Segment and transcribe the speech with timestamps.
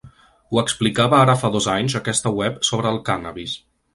[0.53, 3.57] Ho explicava ara fa dos anys aquesta web sobre el cànnabis.